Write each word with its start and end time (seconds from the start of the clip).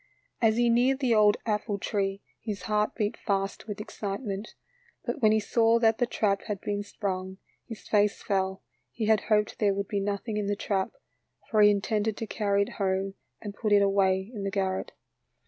As 0.41 0.57
he 0.57 0.67
neared 0.67 0.97
the 0.97 1.13
old 1.13 1.37
apple 1.45 1.77
tree 1.77 2.23
his 2.41 2.63
heart 2.63 2.95
beat 2.95 3.15
fast 3.15 3.67
with 3.67 3.79
excitement. 3.79 4.55
But 5.05 5.21
when 5.21 5.31
he 5.31 5.39
saw 5.39 5.77
that 5.77 5.99
the 5.99 6.07
trap 6.07 6.41
had 6.47 6.59
been 6.59 6.81
sprung, 6.81 7.37
his 7.67 7.87
face 7.87 8.23
fell, 8.23 8.63
he 8.91 9.05
had 9.05 9.25
hoped 9.25 9.59
there 9.59 9.75
would 9.75 9.87
be 9.89 9.99
nothing 9.99 10.37
in 10.37 10.47
the 10.47 10.55
trap, 10.55 10.93
for 11.51 11.61
he 11.61 11.69
intended 11.69 12.17
to 12.17 12.25
carry 12.25 12.63
it 12.63 12.69
home 12.79 13.13
and 13.43 13.53
put 13.53 13.71
it 13.71 13.83
away 13.83 14.31
in 14.33 14.43
the 14.43 14.49
garret. 14.49 14.91